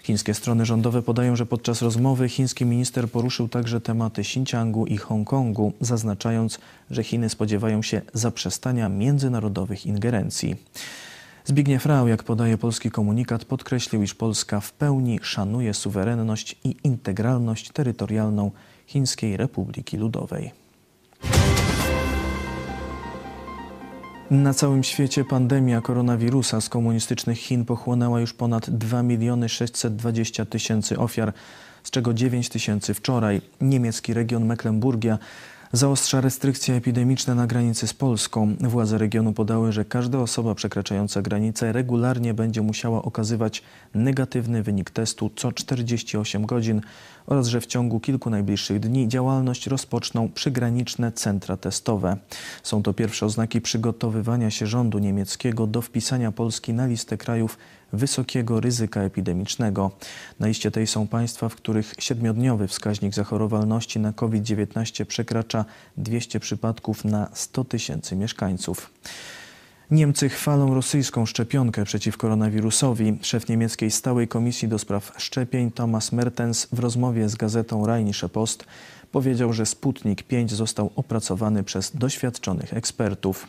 Chińskie 0.03 0.34
strony 0.34 0.65
rządowe 0.65 1.01
podają, 1.01 1.36
że 1.36 1.46
podczas 1.46 1.81
rozmowy 1.81 2.29
chiński 2.29 2.65
minister 2.65 3.10
poruszył 3.10 3.48
także 3.48 3.81
tematy 3.81 4.22
Xinjiangu 4.22 4.86
i 4.86 4.98
Hongkongu, 4.98 5.74
zaznaczając, 5.81 6.60
że 6.91 7.03
Chiny 7.03 7.29
spodziewają 7.29 7.81
się 7.81 8.01
zaprzestania 8.13 8.89
międzynarodowych 8.89 9.86
ingerencji. 9.86 10.55
Zbigniew 11.46 11.86
Rau, 11.86 12.08
jak 12.08 12.24
podaje 12.24 12.58
polski 12.58 12.91
komunikat, 12.91 13.46
podkreślił, 13.46 14.03
iż 14.03 14.13
Polska 14.13 14.60
w 14.60 14.74
pełni 14.74 15.20
szanuje 15.22 15.74
suwerenność 15.74 16.55
i 16.63 16.75
integralność 16.84 17.72
terytorialną 17.72 18.51
Chińskiej 18.88 19.38
Republiki 19.38 19.98
Ludowej. 19.98 20.51
Na 24.31 24.53
całym 24.53 24.83
świecie 24.83 25.25
pandemia 25.25 25.81
koronawirusa 25.81 26.61
z 26.61 26.69
komunistycznych 26.69 27.38
Chin 27.38 27.65
pochłonęła 27.65 28.19
już 28.19 28.33
ponad 28.33 28.69
2 28.69 29.03
miliony 29.03 29.50
620 29.50 30.45
tysięcy 30.45 31.00
ofiar, 31.00 31.33
z 31.83 31.91
czego 31.91 32.13
9 32.13 32.50
tysięcy 32.50 32.93
wczoraj. 32.93 33.41
Niemiecki 33.61 34.13
region 34.13 34.45
Mecklenburgia 34.45 35.17
zaostrza 35.73 36.21
restrykcje 36.21 36.75
epidemiczne 36.75 37.35
na 37.35 37.47
granicy 37.47 37.87
z 37.87 37.93
Polską. 37.93 38.55
Władze 38.59 38.97
regionu 38.97 39.33
podały, 39.33 39.71
że 39.71 39.85
każda 39.85 40.19
osoba 40.19 40.55
przekraczająca 40.55 41.21
granicę 41.21 41.71
regularnie 41.71 42.33
będzie 42.33 42.61
musiała 42.61 43.01
okazywać 43.01 43.63
negatywny 43.95 44.63
wynik 44.63 44.89
testu 44.89 45.31
co 45.35 45.51
48 45.51 46.45
godzin 46.45 46.81
oraz 47.25 47.47
że 47.47 47.61
w 47.61 47.65
ciągu 47.65 47.99
kilku 47.99 48.29
najbliższych 48.29 48.79
dni 48.79 49.07
działalność 49.07 49.67
rozpoczną 49.67 50.29
przygraniczne 50.29 51.11
centra 51.11 51.57
testowe. 51.57 52.17
Są 52.63 52.83
to 52.83 52.93
pierwsze 52.93 53.25
oznaki 53.25 53.61
przygotowywania 53.61 54.51
się 54.51 54.67
rządu 54.67 54.99
niemieckiego 54.99 55.67
do 55.67 55.81
wpisania 55.81 56.31
Polski 56.31 56.73
na 56.73 56.85
listę 56.85 57.17
krajów 57.17 57.57
wysokiego 57.93 58.60
ryzyka 58.60 59.01
epidemicznego. 59.01 59.91
Na 60.39 60.48
liście 60.48 60.71
tej 60.71 60.88
są 60.88 61.07
państwa, 61.07 61.50
w 61.50 61.55
których 61.55 61.93
siedmiodniowy 62.00 62.67
wskaźnik 62.67 63.13
zachorowalności 63.13 64.00
na 64.00 64.13
COVID-19 64.13 65.05
przekracza 65.05 65.65
200 65.98 66.39
przypadków 66.39 67.05
na 67.05 67.29
100 67.33 67.63
tysięcy 67.63 68.15
mieszkańców. 68.15 68.91
Niemcy 69.91 70.29
chwalą 70.29 70.74
rosyjską 70.74 71.25
szczepionkę 71.25 71.86
przeciw 71.86 72.17
koronawirusowi. 72.17 73.17
Szef 73.21 73.50
niemieckiej 73.50 73.91
stałej 73.91 74.27
komisji 74.27 74.67
do 74.67 74.79
spraw 74.79 75.12
szczepień 75.17 75.71
Thomas 75.71 76.12
Mertens 76.12 76.67
w 76.71 76.79
rozmowie 76.79 77.29
z 77.29 77.36
gazetą 77.36 77.86
Rheinische 77.86 78.29
Post 78.29 78.65
powiedział, 79.12 79.53
że 79.53 79.65
Sputnik 79.65 80.24
5 80.24 80.51
został 80.51 80.91
opracowany 80.95 81.63
przez 81.63 81.98
doświadczonych 81.98 82.74
ekspertów. 82.74 83.48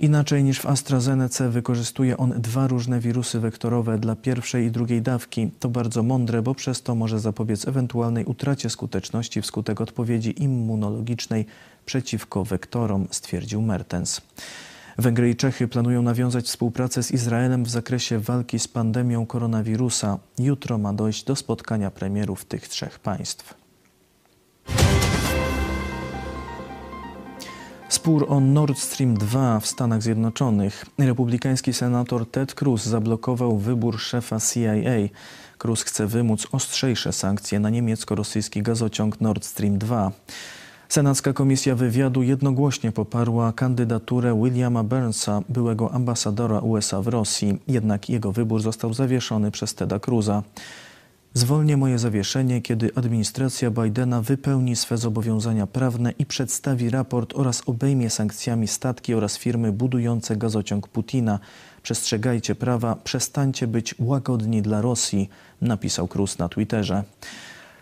Inaczej 0.00 0.44
niż 0.44 0.60
w 0.60 0.66
AstraZeneca 0.66 1.48
wykorzystuje 1.48 2.16
on 2.16 2.34
dwa 2.36 2.66
różne 2.66 3.00
wirusy 3.00 3.40
wektorowe 3.40 3.98
dla 3.98 4.16
pierwszej 4.16 4.66
i 4.66 4.70
drugiej 4.70 5.02
dawki. 5.02 5.50
To 5.60 5.68
bardzo 5.68 6.02
mądre, 6.02 6.42
bo 6.42 6.54
przez 6.54 6.82
to 6.82 6.94
może 6.94 7.20
zapobiec 7.20 7.68
ewentualnej 7.68 8.24
utracie 8.24 8.70
skuteczności 8.70 9.42
wskutek 9.42 9.80
odpowiedzi 9.80 10.42
immunologicznej 10.42 11.46
przeciwko 11.86 12.44
wektorom, 12.44 13.08
stwierdził 13.10 13.62
Mertens. 13.62 14.20
Węgry 14.98 15.30
i 15.30 15.36
Czechy 15.36 15.68
planują 15.68 16.02
nawiązać 16.02 16.46
współpracę 16.46 17.02
z 17.02 17.10
Izraelem 17.10 17.64
w 17.64 17.70
zakresie 17.70 18.18
walki 18.18 18.58
z 18.58 18.68
pandemią 18.68 19.26
koronawirusa. 19.26 20.18
Jutro 20.38 20.78
ma 20.78 20.92
dojść 20.92 21.24
do 21.24 21.36
spotkania 21.36 21.90
premierów 21.90 22.44
tych 22.44 22.68
trzech 22.68 22.98
państw. 22.98 23.57
Spór 27.88 28.26
o 28.28 28.40
Nord 28.40 28.78
Stream 28.78 29.14
2 29.14 29.60
w 29.60 29.66
Stanach 29.66 30.02
Zjednoczonych. 30.02 30.84
Republikański 30.98 31.72
senator 31.72 32.30
Ted 32.30 32.54
Cruz 32.54 32.84
zablokował 32.84 33.58
wybór 33.58 34.00
szefa 34.00 34.38
CIA. 34.40 35.08
Cruz 35.58 35.82
chce 35.82 36.06
wymóc 36.06 36.46
ostrzejsze 36.52 37.12
sankcje 37.12 37.60
na 37.60 37.70
niemiecko-rosyjski 37.70 38.62
gazociąg 38.62 39.20
Nord 39.20 39.44
Stream 39.44 39.78
2. 39.78 40.12
Senacka 40.88 41.32
Komisja 41.32 41.74
Wywiadu 41.74 42.22
jednogłośnie 42.22 42.92
poparła 42.92 43.52
kandydaturę 43.52 44.40
Williama 44.42 44.84
Burnsa, 44.84 45.42
byłego 45.48 45.92
ambasadora 45.92 46.58
USA 46.60 47.02
w 47.02 47.08
Rosji, 47.08 47.58
jednak 47.68 48.08
jego 48.08 48.32
wybór 48.32 48.62
został 48.62 48.94
zawieszony 48.94 49.50
przez 49.50 49.74
Teda 49.74 49.98
Cruza. 49.98 50.42
Zwolnię 51.38 51.76
moje 51.76 51.98
zawieszenie, 51.98 52.62
kiedy 52.62 52.90
administracja 52.94 53.70
Bidena 53.70 54.22
wypełni 54.22 54.76
swe 54.76 54.98
zobowiązania 54.98 55.66
prawne 55.66 56.12
i 56.18 56.26
przedstawi 56.26 56.90
raport 56.90 57.34
oraz 57.36 57.62
obejmie 57.66 58.10
sankcjami 58.10 58.68
statki 58.68 59.14
oraz 59.14 59.36
firmy 59.36 59.72
budujące 59.72 60.36
gazociąg 60.36 60.88
Putina. 60.88 61.38
Przestrzegajcie 61.82 62.54
prawa, 62.54 62.96
przestańcie 63.04 63.66
być 63.66 63.94
łagodni 63.98 64.62
dla 64.62 64.80
Rosji, 64.80 65.28
napisał 65.60 66.08
Cruz 66.08 66.38
na 66.38 66.48
Twitterze. 66.48 67.04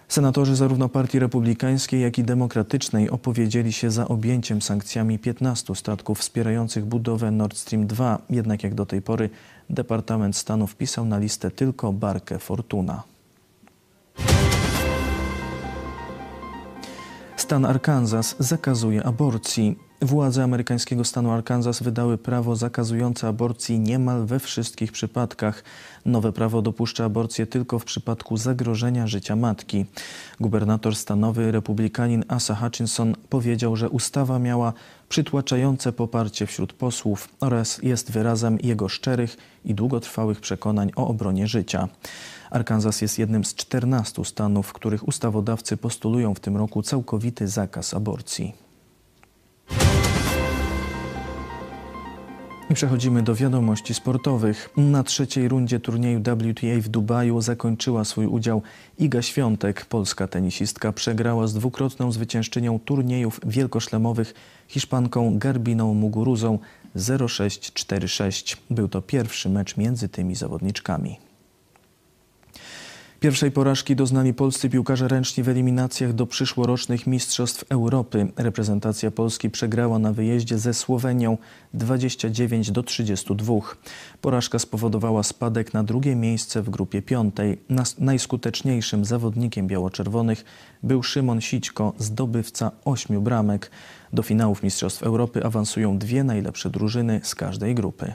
Senatorzy 0.08 0.56
zarówno 0.56 0.88
Partii 0.88 1.18
Republikańskiej, 1.18 2.00
jak 2.00 2.18
i 2.18 2.24
Demokratycznej 2.24 3.10
opowiedzieli 3.10 3.72
się 3.72 3.90
za 3.90 4.08
objęciem 4.08 4.62
sankcjami 4.62 5.18
15 5.18 5.74
statków 5.74 6.18
wspierających 6.18 6.84
budowę 6.84 7.30
Nord 7.30 7.56
Stream 7.56 7.86
2, 7.86 8.18
jednak 8.30 8.62
jak 8.62 8.74
do 8.74 8.86
tej 8.86 9.02
pory 9.02 9.30
Departament 9.70 10.36
Stanu 10.36 10.66
wpisał 10.66 11.04
na 11.04 11.18
listę 11.18 11.50
tylko 11.50 11.92
barkę 11.92 12.38
Fortuna. 12.38 13.15
Stan 17.46 17.64
Arkansas 17.64 18.36
zakazuje 18.38 19.04
aborcji. 19.04 19.78
Władze 20.02 20.44
amerykańskiego 20.44 21.04
stanu 21.04 21.30
Arkansas 21.30 21.82
wydały 21.82 22.18
prawo 22.18 22.56
zakazujące 22.56 23.28
aborcji 23.28 23.80
niemal 23.80 24.26
we 24.26 24.38
wszystkich 24.38 24.92
przypadkach. 24.92 25.64
Nowe 26.06 26.32
prawo 26.32 26.62
dopuszcza 26.62 27.04
aborcję 27.04 27.46
tylko 27.46 27.78
w 27.78 27.84
przypadku 27.84 28.36
zagrożenia 28.36 29.06
życia 29.06 29.36
matki. 29.36 29.86
Gubernator 30.40 30.96
stanowy 30.96 31.52
republikanin 31.52 32.24
Asa 32.28 32.54
Hutchinson 32.54 33.14
powiedział, 33.28 33.76
że 33.76 33.90
ustawa 33.90 34.38
miała 34.38 34.72
przytłaczające 35.08 35.92
poparcie 35.92 36.46
wśród 36.46 36.72
posłów 36.72 37.28
oraz 37.40 37.82
jest 37.82 38.12
wyrazem 38.12 38.58
jego 38.62 38.88
szczerych 38.88 39.36
i 39.64 39.74
długotrwałych 39.74 40.40
przekonań 40.40 40.90
o 40.96 41.08
obronie 41.08 41.46
życia. 41.46 41.88
Arkansas 42.50 43.02
jest 43.02 43.18
jednym 43.18 43.44
z 43.44 43.54
14 43.54 44.24
stanów, 44.24 44.66
w 44.66 44.72
których 44.72 45.08
ustawodawcy 45.08 45.76
postulują 45.76 46.34
w 46.34 46.40
tym 46.40 46.56
roku 46.56 46.82
całkowity 46.82 47.48
zakaz 47.48 47.94
aborcji. 47.94 48.66
I 52.70 52.74
przechodzimy 52.74 53.22
do 53.22 53.34
wiadomości 53.34 53.94
sportowych. 53.94 54.70
Na 54.76 55.02
trzeciej 55.02 55.48
rundzie 55.48 55.80
turnieju 55.80 56.20
WTA 56.20 56.80
w 56.80 56.88
Dubaju 56.88 57.40
zakończyła 57.40 58.04
swój 58.04 58.26
udział 58.26 58.62
Iga 58.98 59.22
Świątek. 59.22 59.84
Polska 59.84 60.26
tenisistka 60.26 60.92
przegrała 60.92 61.46
z 61.46 61.54
dwukrotną 61.54 62.12
zwyciężczynią 62.12 62.78
turniejów 62.78 63.40
wielkoszlemowych 63.46 64.34
Hiszpanką 64.68 65.38
Garbiną 65.38 65.94
Muguruzą 65.94 66.58
0-6-4-6. 66.96 68.56
Był 68.70 68.88
to 68.88 69.02
pierwszy 69.02 69.48
mecz 69.48 69.76
między 69.76 70.08
tymi 70.08 70.34
zawodniczkami. 70.34 71.25
Pierwszej 73.26 73.50
porażki 73.50 73.96
doznali 73.96 74.34
polscy 74.34 74.70
piłkarze 74.70 75.08
ręczni 75.08 75.42
w 75.42 75.48
eliminacjach 75.48 76.12
do 76.12 76.26
przyszłorocznych 76.26 77.06
Mistrzostw 77.06 77.64
Europy. 77.68 78.26
Reprezentacja 78.36 79.10
Polski 79.10 79.50
przegrała 79.50 79.98
na 79.98 80.12
wyjeździe 80.12 80.58
ze 80.58 80.74
Słowenią 80.74 81.38
29 81.74 82.70
do 82.70 82.82
32. 82.82 83.54
Porażka 84.20 84.58
spowodowała 84.58 85.22
spadek 85.22 85.74
na 85.74 85.84
drugie 85.84 86.16
miejsce 86.16 86.62
w 86.62 86.70
grupie 86.70 87.02
piątej. 87.02 87.58
Najskuteczniejszym 87.98 89.04
zawodnikiem 89.04 89.66
biało-czerwonych 89.66 90.44
był 90.82 91.02
Szymon 91.02 91.40
Sićko, 91.40 91.92
zdobywca 91.98 92.70
ośmiu 92.84 93.20
bramek. 93.20 93.70
Do 94.12 94.22
finałów 94.22 94.62
Mistrzostw 94.62 95.02
Europy 95.02 95.44
awansują 95.44 95.98
dwie 95.98 96.24
najlepsze 96.24 96.70
drużyny 96.70 97.20
z 97.22 97.34
każdej 97.34 97.74
grupy. 97.74 98.14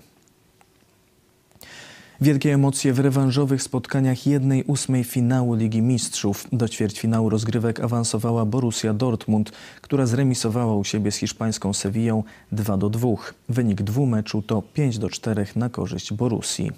Wielkie 2.22 2.54
emocje 2.54 2.94
w 2.94 3.00
rewanżowych 3.00 3.64
spotkaniach 3.64 4.28
jednej 4.28 4.64
ósmej 4.64 5.04
finału 5.04 5.54
Ligi 5.54 5.82
Mistrzów. 5.82 6.48
Do 6.52 6.70
ćwierćfinału 6.70 7.30
rozgrywek 7.30 7.80
awansowała 7.80 8.46
Borussia 8.46 8.94
Dortmund, 8.94 9.52
która 9.82 10.06
zremisowała 10.06 10.76
u 10.76 10.84
siebie 10.84 11.12
z 11.12 11.16
hiszpańską 11.16 11.74
Sewillą 11.74 12.24
2 12.52 12.78
do 12.78 12.90
2. 12.90 13.10
Wynik 13.50 13.82
dwumeczu 13.82 14.42
to 14.42 14.62
5 14.62 14.98
do 14.98 15.10
4 15.10 15.46
na 15.56 15.70
korzyść 15.70 16.14
Borussii. 16.14 16.72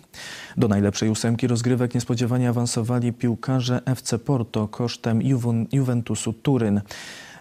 Do 0.58 0.68
najlepszej 0.68 1.10
ósemki 1.10 1.48
rozgrywek 1.48 1.94
niespodziewanie 1.94 2.50
awansowali 2.50 3.14
piłkarze 3.14 3.82
FC 3.86 4.20
Porto 4.20 4.68
kosztem 4.68 5.22
Juventusu 5.72 6.34
Turyn. 6.34 6.82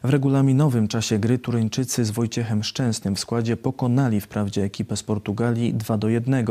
W 0.04 0.10
regulaminowym 0.10 0.88
czasie 0.88 1.18
gry 1.18 1.38
Turyńczycy 1.38 2.04
z 2.04 2.10
Wojciechem 2.10 2.64
Szczęsnym 2.64 3.16
w 3.16 3.20
składzie 3.20 3.56
pokonali 3.56 4.20
wprawdzie 4.20 4.64
ekipę 4.64 4.96
z 4.96 5.02
Portugalii 5.02 5.74
2 5.74 5.98
do 5.98 6.08
1, 6.08 6.46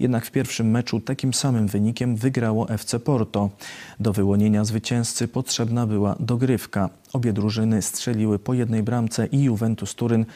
jednak 0.00 0.26
w 0.26 0.30
pierwszym 0.30 0.70
meczu 0.70 1.00
takim 1.00 1.34
samym 1.34 1.66
wynikiem 1.66 2.16
wygrało 2.16 2.68
FC 2.68 3.00
Porto. 3.00 3.50
Do 4.00 4.12
wyłonienia 4.12 4.64
zwycięzcy 4.64 5.28
potrzebna 5.28 5.86
była 5.86 6.16
dogrywka. 6.20 6.90
Obie 7.12 7.32
drużyny 7.32 7.82
strzeliły 7.82 8.38
po 8.38 8.54
jednej 8.54 8.82
bramce 8.82 9.26
i 9.26 9.42
Juventus 9.42 9.94
Turyn 9.94 10.26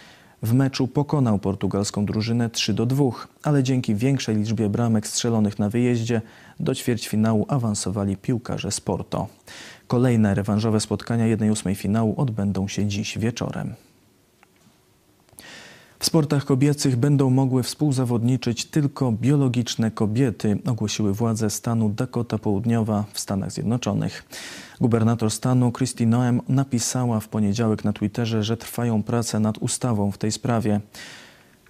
w 0.43 0.53
meczu 0.55 0.89
pokonał 0.89 1.39
portugalską 1.39 2.07
drużynę 2.07 2.51
3 2.51 2.75
do 2.75 2.87
2, 2.87 3.05
ale 3.43 3.63
dzięki 3.63 3.95
większej 3.95 4.37
liczbie 4.37 4.69
bramek 4.69 5.07
strzelonych 5.07 5.59
na 5.59 5.69
wyjeździe 5.69 6.21
do 6.61 6.75
ćwierćfinału 6.75 7.47
awansowali 7.49 8.17
piłkarze 8.17 8.71
z 8.71 8.81
Porto. 8.81 9.29
Kolejne 9.87 10.35
rewanżowe 10.35 10.81
spotkania 10.81 11.37
1-8 11.37 11.75
finału 11.75 12.15
odbędą 12.17 12.69
się 12.69 12.87
dziś 12.87 13.19
wieczorem. 13.19 13.75
W 16.03 16.07
sportach 16.07 16.45
kobiecych 16.45 16.97
będą 16.97 17.31
mogły 17.31 17.63
współzawodniczyć 17.63 18.65
tylko 18.65 19.13
biologiczne 19.13 19.91
kobiety, 19.91 20.59
ogłosiły 20.67 21.15
władze 21.15 21.51
stanu 21.51 21.89
Dakota 21.89 22.39
Południowa 22.39 23.05
w 23.13 23.21
Stanach 23.21 23.53
Zjednoczonych. 23.53 24.25
Gubernator 24.81 25.31
stanu 25.31 25.73
Christy 25.73 26.07
Noem 26.07 26.41
napisała 26.49 27.21
w 27.21 27.29
poniedziałek 27.29 27.85
na 27.85 27.93
Twitterze, 27.93 28.43
że 28.43 28.57
trwają 28.57 29.03
prace 29.03 29.41
nad 29.41 29.59
ustawą 29.59 30.11
w 30.11 30.19
tej 30.19 30.33
sprawie. 30.33 30.81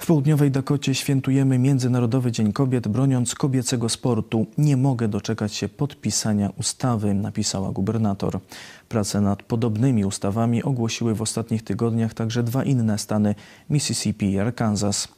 W 0.02 0.06
południowej 0.06 0.50
Dakocie 0.50 0.94
świętujemy 0.94 1.58
Międzynarodowy 1.58 2.32
Dzień 2.32 2.52
Kobiet, 2.52 2.88
broniąc 2.88 3.34
kobiecego 3.34 3.88
sportu. 3.88 4.46
Nie 4.58 4.76
mogę 4.76 5.08
doczekać 5.08 5.54
się 5.54 5.68
podpisania 5.68 6.50
ustawy, 6.56 7.14
napisała 7.14 7.72
gubernator. 7.72 8.40
Prace 8.88 9.20
nad 9.20 9.42
podobnymi 9.42 10.04
ustawami 10.04 10.62
ogłosiły 10.62 11.14
w 11.14 11.22
ostatnich 11.22 11.64
tygodniach 11.64 12.14
także 12.14 12.42
dwa 12.42 12.64
inne 12.64 12.98
stany 12.98 13.34
Mississippi 13.70 14.32
i 14.32 14.38
Arkansas. 14.38 15.08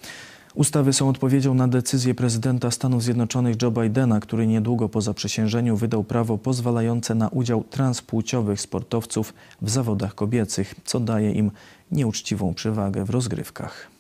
Ustawy 0.55 0.93
są 0.93 1.09
odpowiedzią 1.09 1.55
na 1.55 1.69
decyzję 1.69 2.15
prezydenta 2.15 2.71
Stanów 2.71 3.03
Zjednoczonych 3.03 3.63
Joe 3.63 3.71
Bidena, 3.71 4.21
który 4.21 4.47
niedługo 4.47 4.89
po 4.89 5.01
zaprzysiężeniu 5.01 5.77
wydał 5.77 6.05
prawo 6.05 6.39
pozwalające 6.39 7.15
na 7.15 7.29
udział 7.29 7.65
transpłciowych 7.65 8.61
sportowców 8.61 9.35
w 9.63 9.71
zawodach 9.71 10.15
kobiecych, 10.15 10.75
co 10.85 11.01
daje 11.01 11.33
im 11.33 11.51
nieuczciwą 11.93 12.55
przewagę 12.55 13.05
w 13.05 13.11
rozgrywkach. 13.11 13.94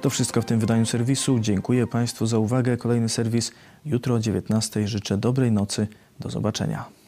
To 0.00 0.10
wszystko 0.10 0.42
w 0.42 0.44
tym 0.44 0.60
wydaniu 0.60 0.86
serwisu. 0.86 1.38
Dziękuję 1.38 1.86
Państwu 1.86 2.26
za 2.26 2.38
uwagę. 2.38 2.76
Kolejny 2.76 3.08
serwis 3.08 3.52
jutro 3.84 4.14
o 4.14 4.18
19. 4.18 4.88
Życzę 4.88 5.18
dobrej 5.18 5.52
nocy. 5.52 5.86
Do 6.20 6.30
zobaczenia. 6.30 6.99